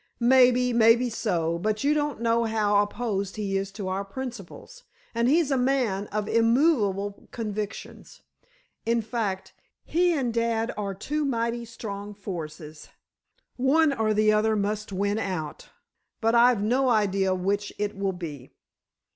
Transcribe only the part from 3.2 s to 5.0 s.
he is to our principles.